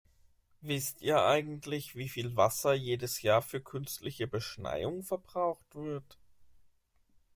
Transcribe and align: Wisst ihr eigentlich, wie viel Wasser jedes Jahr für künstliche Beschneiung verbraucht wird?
Wisst 0.61 1.03
ihr 1.03 1.23
eigentlich, 1.23 1.95
wie 1.95 2.09
viel 2.09 2.35
Wasser 2.35 2.73
jedes 2.73 3.21
Jahr 3.21 3.43
für 3.43 3.61
künstliche 3.61 4.25
Beschneiung 4.25 5.03
verbraucht 5.03 5.75
wird? 5.75 6.17